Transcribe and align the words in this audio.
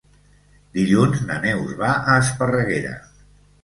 Dilluns 0.77 1.23
na 1.29 1.39
Neus 1.45 1.79
va 1.85 1.95
a 2.01 2.19
Esparreguera. 2.25 3.01